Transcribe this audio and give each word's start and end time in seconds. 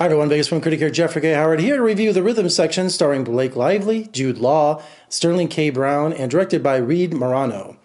Hi 0.00 0.06
everyone, 0.06 0.30
Vegas 0.30 0.48
film 0.48 0.62
critic 0.62 0.80
here, 0.80 0.88
Jeffrey 0.88 1.20
K. 1.20 1.34
Howard, 1.34 1.60
here 1.60 1.76
to 1.76 1.82
review 1.82 2.10
the 2.14 2.22
rhythm 2.22 2.48
section 2.48 2.88
starring 2.88 3.22
Blake 3.22 3.54
Lively, 3.54 4.04
Jude 4.12 4.38
Law, 4.38 4.82
Sterling 5.10 5.48
K. 5.48 5.68
Brown, 5.68 6.14
and 6.14 6.30
directed 6.30 6.62
by 6.62 6.76
Reed 6.76 7.12
Morano. 7.12 7.76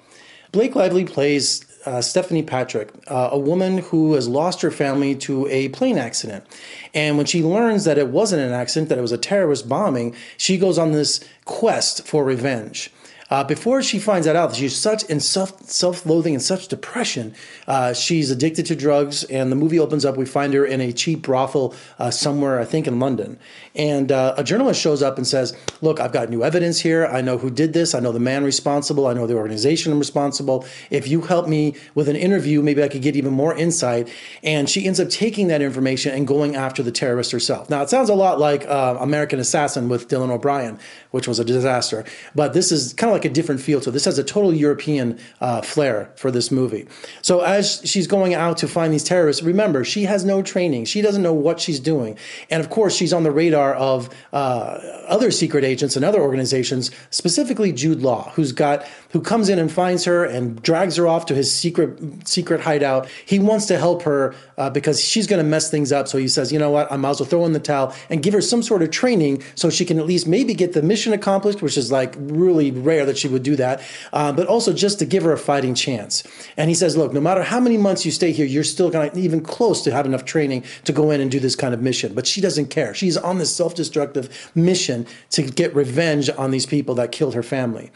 Blake 0.54 0.76
Lively 0.76 1.04
plays 1.04 1.66
uh, 1.86 2.02
Stephanie 2.02 2.42
Patrick, 2.42 2.94
uh, 3.08 3.28
a 3.34 3.38
woman 3.38 3.80
who 3.80 4.14
has 4.14 4.30
lost 4.30 4.62
her 4.62 4.72
family 4.72 5.14
to 5.16 5.46
a 5.50 5.68
plane 5.68 5.98
accident. 5.98 6.46
And 6.94 7.18
when 7.18 7.26
she 7.26 7.44
learns 7.44 7.84
that 7.84 7.98
it 7.98 8.08
wasn't 8.08 8.44
an 8.44 8.54
accident, 8.54 8.88
that 8.88 8.98
it 8.98 9.02
was 9.02 9.12
a 9.12 9.18
terrorist 9.18 9.68
bombing, 9.68 10.16
she 10.38 10.58
goes 10.58 10.78
on 10.78 10.94
this 10.94 11.22
quest 11.44 12.08
for 12.08 12.24
revenge. 12.24 12.94
Uh, 13.30 13.44
before 13.44 13.82
she 13.82 13.98
finds 13.98 14.28
that 14.28 14.36
out, 14.36 14.56
she's 14.56 14.76
such 14.76 15.04
in 15.06 15.20
self 15.20 15.60
self 15.64 16.06
loathing 16.06 16.36
and 16.36 16.44
such 16.44 16.68
depression. 16.68 17.34
Uh, 17.68 17.92
she's 17.92 18.30
addicted 18.30 18.68
to 18.68 18.76
drugs, 18.76 19.24
and 19.26 19.52
the 19.52 19.56
movie 19.56 19.80
opens 19.80 20.06
up. 20.06 20.16
We 20.16 20.26
find 20.26 20.54
her 20.54 20.64
in 20.64 20.80
a 20.80 20.94
cheap 20.94 21.24
brothel 21.24 21.74
uh, 21.98 22.12
somewhere, 22.12 22.60
I 22.60 22.66
think, 22.66 22.86
in 22.86 23.00
London. 23.00 23.40
And 23.74 24.12
uh, 24.12 24.36
a 24.38 24.44
journalist 24.44 24.80
shows 24.80 25.02
up 25.02 25.18
and 25.18 25.26
says, 25.26 25.58
"Look, 25.82 26.00
I've 26.00 26.12
got 26.12 26.30
new 26.30 26.44
evidence 26.44 26.80
here. 26.80 27.08
I 27.08 27.22
know 27.22 27.40
who 27.40 27.50
did 27.50 27.74
this. 27.74 27.96
I 27.96 28.00
know 28.00 28.12
the 28.12 28.20
man 28.20 28.44
responsible. 28.44 29.08
I 29.08 29.14
know 29.14 29.26
the 29.26 29.36
organization 29.36 29.98
responsible. 29.98 30.66
If 30.92 31.08
you 31.08 31.22
help 31.22 31.48
me 31.48 31.76
with 31.96 32.08
an 32.10 32.16
interview, 32.16 32.62
maybe 32.62 32.84
I 32.84 32.88
could 32.88 33.02
get 33.02 33.16
even 33.16 33.34
more 33.34 33.56
insight." 33.56 34.08
And 34.44 34.70
she 34.70 34.86
ends 34.86 35.00
up 35.00 35.10
taking 35.10 35.48
that 35.48 35.64
information 35.64 36.14
and 36.14 36.28
going 36.28 36.56
after 36.56 36.84
the 36.84 36.92
terrorist 36.92 37.32
herself. 37.32 37.72
Now, 37.72 37.82
it 37.82 37.90
sounds 37.90 38.10
a 38.10 38.16
lot 38.16 38.40
like 38.40 38.68
uh, 38.68 38.98
American 39.00 39.40
Assassin 39.40 39.90
with 39.90 40.08
Dylan 40.10 40.30
O'Brien, 40.30 40.78
which 41.10 41.28
was 41.28 41.40
a 41.40 41.46
disaster, 41.46 42.06
but 42.36 42.54
this 42.54 42.72
is 42.72 42.94
kind 42.94 43.10
of 43.10 43.15
like 43.16 43.26
a 43.26 43.30
different 43.30 43.62
feel 43.62 43.80
to 43.82 43.90
it. 43.90 43.94
This 43.94 44.06
has 44.06 44.20
a 44.20 44.24
total 44.24 44.54
European 44.54 45.18
uh, 45.42 45.62
flair 45.62 46.12
for 46.16 46.30
this 46.32 46.52
movie. 46.52 46.88
So 47.22 47.42
as 47.42 47.82
she's 47.84 48.08
going 48.08 48.34
out 48.34 48.58
to 48.58 48.68
find 48.68 48.94
these 48.94 49.04
terrorists, 49.04 49.42
remember, 49.42 49.84
she 49.84 50.04
has 50.04 50.24
no 50.26 50.42
training. 50.42 50.86
She 50.86 51.02
doesn't 51.02 51.24
know 51.24 51.34
what 51.34 51.60
she's 51.60 51.80
doing. 51.80 52.18
And 52.52 52.60
of 52.64 52.70
course, 52.70 52.96
she's 52.96 53.14
on 53.14 53.24
the 53.24 53.32
radar 53.32 53.74
of 53.74 54.10
uh, 54.34 54.80
other 55.08 55.32
secret 55.32 55.64
agents 55.64 55.96
and 55.96 56.04
other 56.04 56.22
organizations, 56.22 56.92
specifically 57.10 57.72
Jude 57.72 58.02
Law, 58.02 58.32
who's 58.36 58.52
got, 58.52 58.86
who 59.16 59.22
comes 59.22 59.48
in 59.48 59.58
and 59.58 59.72
finds 59.72 60.04
her 60.04 60.26
and 60.26 60.62
drags 60.62 60.98
her 60.98 61.08
off 61.08 61.26
to 61.26 61.34
his 61.34 61.50
secret, 61.50 62.28
secret 62.28 62.60
hideout. 62.60 63.08
He 63.26 63.40
wants 63.40 63.66
to 63.68 63.78
help 63.78 64.02
her 64.02 64.36
uh, 64.58 64.70
because 64.70 65.02
she's 65.02 65.26
going 65.26 65.42
to 65.42 65.50
mess 65.50 65.72
things 65.72 65.94
up. 65.94 66.10
So 66.10 66.18
he 66.18 66.28
says, 66.28 66.52
you 66.52 66.60
know 66.60 66.70
what, 66.70 66.92
I 66.92 66.98
might 66.98 67.12
as 67.12 67.22
well 67.22 67.30
throw 67.30 67.46
in 67.46 67.54
the 67.54 67.62
towel 67.62 67.96
and 68.10 68.22
give 68.22 68.34
her 68.34 68.42
some 68.42 68.62
sort 68.62 68.82
of 68.82 68.92
training 68.92 69.42
so 69.56 69.70
she 69.70 69.86
can 69.86 70.00
at 70.00 70.06
least 70.06 70.28
maybe 70.28 70.54
get 70.54 70.74
the 70.74 70.82
mission 70.82 71.14
accomplished, 71.14 71.62
which 71.62 71.78
is 71.78 71.94
like 71.94 72.14
really 72.18 72.72
rare 72.72 73.06
that 73.06 73.18
she 73.18 73.30
would 73.30 73.42
do 73.42 73.56
that, 73.56 73.82
uh, 74.12 74.34
but 74.34 74.48
also 74.48 74.74
just 74.74 75.00
to 75.00 75.06
give 75.06 75.24
her 75.24 75.32
a 75.32 75.38
fighting 75.38 75.76
chance. 75.76 76.22
And 76.58 76.68
he 76.68 76.76
says, 76.76 76.98
look, 76.98 77.14
no 77.14 77.22
matter 77.22 77.42
how 77.42 77.62
many 77.62 77.78
months 77.78 78.06
you 78.06 78.12
stay 78.12 78.34
here, 78.34 78.46
you're 78.46 78.66
still 78.66 78.90
going 78.90 79.12
to 79.12 79.18
even 79.18 79.40
close 79.40 79.82
to 79.84 79.94
have 79.94 80.06
enough 80.06 80.26
training 80.26 80.66
to 80.84 80.92
go 80.92 81.12
in 81.12 81.22
and 81.22 81.32
do 81.32 81.40
this 81.40 81.56
kind 81.56 81.74
of 81.74 81.82
mission. 81.82 82.14
But 82.14 82.28
she 82.28 82.42
doesn't 82.42 82.68
care. 82.68 82.94
She's 82.94 83.16
on 83.16 83.38
this 83.38 83.56
self 83.56 83.76
destructive 83.76 84.52
mission 84.56 85.08
to 85.30 85.44
get 85.44 85.74
revenge 85.74 86.30
on 86.38 86.52
these 86.52 86.66
people 86.66 86.96
that 86.96 87.14
killed 87.14 87.34
her 87.34 87.44
family. 87.44 87.92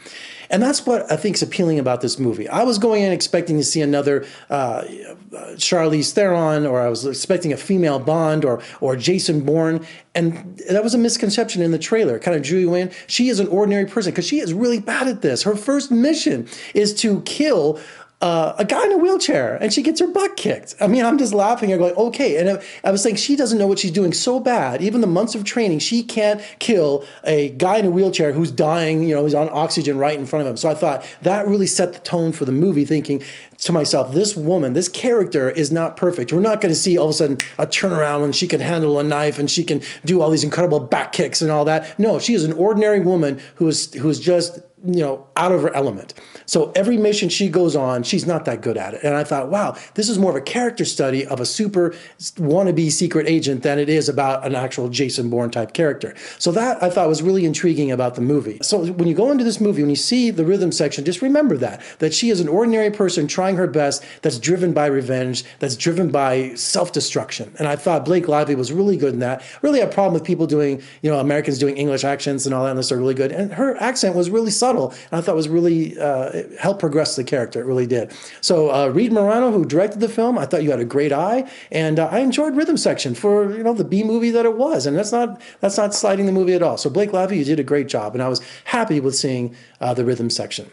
And 0.50 0.62
that's 0.62 0.84
what 0.84 1.09
I 1.10 1.16
think 1.16 1.36
is 1.36 1.42
appealing 1.42 1.78
about 1.78 2.00
this 2.00 2.18
movie. 2.18 2.48
I 2.48 2.62
was 2.62 2.78
going 2.78 3.02
in 3.02 3.12
expecting 3.12 3.56
to 3.58 3.64
see 3.64 3.80
another 3.80 4.24
uh, 4.48 4.84
Charlize 5.56 6.12
Theron, 6.12 6.66
or 6.66 6.80
I 6.80 6.88
was 6.88 7.04
expecting 7.04 7.52
a 7.52 7.56
female 7.56 7.98
Bond, 7.98 8.44
or 8.44 8.62
or 8.80 8.96
Jason 8.96 9.40
Bourne, 9.40 9.84
and 10.14 10.56
that 10.70 10.84
was 10.84 10.94
a 10.94 10.98
misconception 10.98 11.62
in 11.62 11.72
the 11.72 11.78
trailer. 11.78 12.18
Kind 12.18 12.36
of 12.36 12.42
drew 12.42 12.58
you 12.58 12.74
in. 12.74 12.90
She 13.08 13.28
is 13.28 13.40
an 13.40 13.48
ordinary 13.48 13.86
person 13.86 14.12
because 14.12 14.26
she 14.26 14.38
is 14.38 14.54
really 14.54 14.80
bad 14.80 15.08
at 15.08 15.22
this. 15.22 15.42
Her 15.42 15.56
first 15.56 15.90
mission 15.90 16.48
is 16.74 16.94
to 16.96 17.20
kill 17.22 17.80
uh, 18.20 18.54
a 18.58 18.64
guy 18.64 18.84
in 18.84 18.92
a 18.92 18.98
wheelchair 18.98 19.56
and 19.56 19.72
she 19.72 19.82
gets 19.82 19.98
her 20.00 20.06
butt 20.06 20.36
kicked. 20.36 20.74
I 20.80 20.86
mean, 20.86 21.04
I'm 21.04 21.16
just 21.16 21.32
laughing. 21.32 21.72
I'm 21.72 21.78
going, 21.78 21.94
okay. 21.94 22.36
And 22.36 22.50
I, 22.50 22.62
I 22.84 22.90
was 22.90 23.02
saying, 23.02 23.16
she 23.16 23.34
doesn't 23.34 23.58
know 23.58 23.66
what 23.66 23.78
she's 23.78 23.90
doing 23.90 24.12
so 24.12 24.38
bad. 24.38 24.82
Even 24.82 25.00
the 25.00 25.06
months 25.06 25.34
of 25.34 25.44
training, 25.44 25.78
she 25.78 26.02
can't 26.02 26.42
kill 26.58 27.04
a 27.24 27.50
guy 27.50 27.78
in 27.78 27.86
a 27.86 27.90
wheelchair 27.90 28.32
who's 28.32 28.50
dying, 28.50 29.02
you 29.02 29.14
know, 29.14 29.24
he's 29.24 29.34
on 29.34 29.48
oxygen 29.50 29.96
right 29.96 30.18
in 30.18 30.26
front 30.26 30.42
of 30.42 30.50
him. 30.50 30.56
So 30.56 30.68
I 30.68 30.74
thought 30.74 31.04
that 31.22 31.46
really 31.46 31.66
set 31.66 31.94
the 31.94 31.98
tone 32.00 32.32
for 32.32 32.44
the 32.44 32.52
movie, 32.52 32.84
thinking 32.84 33.22
to 33.60 33.72
myself, 33.72 34.14
this 34.14 34.36
woman, 34.36 34.72
this 34.72 34.88
character 34.88 35.50
is 35.50 35.70
not 35.70 35.96
perfect. 35.96 36.32
We're 36.32 36.40
not 36.40 36.60
going 36.60 36.72
to 36.72 36.78
see 36.78 36.96
all 36.96 37.06
of 37.06 37.10
a 37.10 37.14
sudden 37.14 37.38
a 37.58 37.66
turnaround 37.66 38.22
when 38.22 38.32
she 38.32 38.48
can 38.48 38.60
handle 38.60 38.98
a 38.98 39.02
knife 39.02 39.38
and 39.38 39.50
she 39.50 39.64
can 39.64 39.82
do 40.04 40.22
all 40.22 40.30
these 40.30 40.44
incredible 40.44 40.80
back 40.80 41.12
kicks 41.12 41.42
and 41.42 41.50
all 41.50 41.64
that. 41.66 41.98
No, 41.98 42.18
she 42.18 42.34
is 42.34 42.44
an 42.44 42.52
ordinary 42.54 43.00
woman 43.00 43.40
who 43.56 43.68
is, 43.68 43.92
who 43.94 44.08
is 44.08 44.18
just 44.18 44.60
you 44.84 45.00
know, 45.00 45.26
out 45.36 45.52
of 45.52 45.62
her 45.62 45.74
element. 45.74 46.14
So 46.46 46.72
every 46.74 46.96
mission 46.96 47.28
she 47.28 47.48
goes 47.48 47.76
on, 47.76 48.02
she's 48.02 48.26
not 48.26 48.46
that 48.46 48.62
good 48.62 48.76
at 48.76 48.94
it. 48.94 49.02
And 49.02 49.14
I 49.14 49.24
thought, 49.24 49.50
wow, 49.50 49.76
this 49.94 50.08
is 50.08 50.18
more 50.18 50.30
of 50.30 50.36
a 50.36 50.40
character 50.40 50.84
study 50.84 51.26
of 51.26 51.38
a 51.38 51.46
super 51.46 51.94
wannabe 52.18 52.90
secret 52.90 53.28
agent 53.28 53.62
than 53.62 53.78
it 53.78 53.88
is 53.90 54.08
about 54.08 54.46
an 54.46 54.54
actual 54.54 54.88
Jason 54.88 55.28
Bourne 55.28 55.50
type 55.50 55.74
character. 55.74 56.14
So 56.38 56.50
that 56.52 56.82
I 56.82 56.88
thought 56.88 57.08
was 57.08 57.22
really 57.22 57.44
intriguing 57.44 57.90
about 57.90 58.14
the 58.14 58.22
movie. 58.22 58.58
So 58.62 58.86
when 58.92 59.06
you 59.06 59.14
go 59.14 59.30
into 59.30 59.44
this 59.44 59.60
movie, 59.60 59.82
when 59.82 59.90
you 59.90 59.96
see 59.96 60.30
the 60.30 60.46
rhythm 60.46 60.72
section, 60.72 61.04
just 61.04 61.20
remember 61.20 61.58
that, 61.58 61.82
that 61.98 62.14
she 62.14 62.30
is 62.30 62.40
an 62.40 62.48
ordinary 62.48 62.90
person 62.90 63.26
trying 63.26 63.56
her 63.56 63.66
best 63.66 64.02
that's 64.22 64.38
driven 64.38 64.72
by 64.72 64.86
revenge, 64.86 65.44
that's 65.58 65.76
driven 65.76 66.10
by 66.10 66.54
self-destruction. 66.54 67.54
And 67.58 67.68
I 67.68 67.76
thought 67.76 68.06
Blake 68.06 68.28
Lively 68.28 68.54
was 68.54 68.72
really 68.72 68.96
good 68.96 69.12
in 69.12 69.20
that. 69.20 69.42
Really 69.60 69.80
a 69.80 69.86
problem 69.86 70.14
with 70.14 70.24
people 70.24 70.46
doing, 70.46 70.82
you 71.02 71.10
know, 71.10 71.18
Americans 71.18 71.58
doing 71.58 71.76
English 71.76 72.04
accents 72.04 72.46
and 72.46 72.54
all 72.54 72.64
that, 72.64 72.70
and 72.70 72.78
this 72.78 72.90
are 72.90 72.96
really 72.96 73.14
good. 73.14 73.30
And 73.30 73.52
her 73.52 73.76
accent 73.76 74.16
was 74.16 74.30
really 74.30 74.50
subtle 74.50 74.69
subtle, 74.70 74.90
and 75.10 75.18
I 75.18 75.20
thought 75.20 75.34
was 75.34 75.48
really 75.48 75.98
uh, 75.98 76.42
helped 76.58 76.80
progress 76.80 77.16
the 77.16 77.24
character. 77.24 77.60
It 77.60 77.66
really 77.66 77.86
did. 77.86 78.12
So 78.40 78.70
uh, 78.70 78.88
Reed 78.88 79.12
Morano, 79.12 79.50
who 79.50 79.64
directed 79.64 80.00
the 80.00 80.08
film, 80.08 80.38
I 80.38 80.46
thought 80.46 80.62
you 80.62 80.70
had 80.70 80.80
a 80.80 80.84
great 80.84 81.12
eye, 81.12 81.50
and 81.72 81.98
uh, 81.98 82.08
I 82.10 82.20
enjoyed 82.20 82.56
Rhythm 82.56 82.76
Section 82.76 83.14
for 83.14 83.52
you 83.56 83.62
know 83.62 83.74
the 83.74 83.84
B 83.84 84.04
movie 84.04 84.30
that 84.30 84.44
it 84.44 84.56
was, 84.56 84.86
and 84.86 84.96
that's 84.96 85.12
not 85.12 85.40
that's 85.60 85.76
not 85.76 85.94
sliding 85.94 86.26
the 86.26 86.32
movie 86.32 86.54
at 86.54 86.62
all. 86.62 86.76
So 86.76 86.90
Blake 86.90 87.12
Lively, 87.12 87.38
you 87.38 87.44
did 87.44 87.60
a 87.60 87.64
great 87.64 87.88
job, 87.88 88.14
and 88.14 88.22
I 88.22 88.28
was 88.28 88.40
happy 88.64 89.00
with 89.00 89.16
seeing 89.16 89.54
uh, 89.80 89.94
the 89.94 90.04
Rhythm 90.04 90.30
Section. 90.30 90.70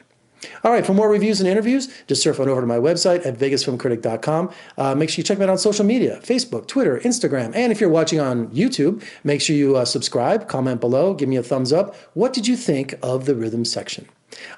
All 0.64 0.72
right, 0.72 0.86
for 0.86 0.94
more 0.94 1.10
reviews 1.10 1.40
and 1.40 1.50
interviews, 1.50 1.88
just 2.08 2.22
surf 2.22 2.40
on 2.40 2.50
over 2.50 2.62
to 2.62 2.68
my 2.68 2.78
website 2.78 3.26
at 3.26 3.38
vegasfilmcritic.com. 3.38 4.52
Uh, 4.78 4.96
make 4.96 5.10
sure 5.10 5.18
you 5.18 5.24
check 5.24 5.38
me 5.38 5.44
out 5.44 5.50
on 5.50 5.58
social 5.58 5.86
media 5.86 6.20
Facebook, 6.24 6.68
Twitter, 6.68 7.00
Instagram. 7.00 7.56
And 7.56 7.72
if 7.72 7.82
you're 7.82 7.90
watching 7.90 8.20
on 8.20 8.48
YouTube, 8.50 9.04
make 9.24 9.42
sure 9.42 9.56
you 9.56 9.76
uh, 9.76 9.86
subscribe, 9.86 10.48
comment 10.48 10.80
below, 10.80 11.14
give 11.14 11.30
me 11.30 11.38
a 11.38 11.44
thumbs 11.44 11.74
up. 11.74 11.96
What 12.14 12.34
did 12.34 12.48
you 12.48 12.56
think 12.56 12.96
of 13.02 13.26
the 13.26 13.36
rhythm 13.36 13.66
section? 13.66 14.08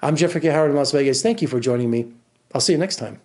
I'm 0.02 0.16
Jeffrey 0.16 0.42
K. 0.42 0.50
Howard 0.50 0.72
in 0.72 0.78
Las 0.78 0.92
Vegas. 0.92 1.22
Thank 1.22 1.42
you 1.42 1.48
for 1.48 1.60
joining 1.60 1.90
me. 1.90 2.12
I'll 2.54 2.62
see 2.62 2.74
you 2.74 2.80
next 2.80 2.98
time. 2.98 3.22